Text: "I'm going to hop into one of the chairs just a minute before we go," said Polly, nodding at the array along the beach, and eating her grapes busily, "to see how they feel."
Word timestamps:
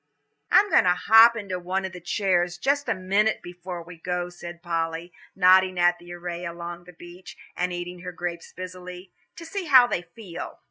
"I'm 0.49 0.71
going 0.71 0.85
to 0.85 0.95
hop 0.95 1.35
into 1.35 1.59
one 1.59 1.85
of 1.85 1.91
the 1.91 2.01
chairs 2.01 2.57
just 2.57 2.89
a 2.89 2.95
minute 2.95 3.39
before 3.43 3.83
we 3.83 3.97
go," 3.97 4.29
said 4.29 4.63
Polly, 4.63 5.13
nodding 5.35 5.77
at 5.79 5.99
the 5.99 6.11
array 6.13 6.43
along 6.43 6.85
the 6.85 6.93
beach, 6.93 7.37
and 7.55 7.71
eating 7.71 7.99
her 7.99 8.11
grapes 8.11 8.51
busily, 8.51 9.11
"to 9.35 9.45
see 9.45 9.65
how 9.65 9.85
they 9.85 10.01
feel." 10.01 10.57